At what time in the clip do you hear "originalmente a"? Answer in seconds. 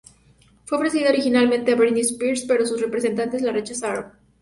1.11-1.75